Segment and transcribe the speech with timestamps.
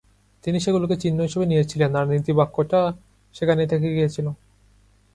[0.43, 2.79] তিনি সেগুলোকে চিহ্ন হিসেবে নিয়েছিলেন আর নীতিবাক্যটা
[3.35, 4.27] সেখানেই থেকে গিয়েছিল।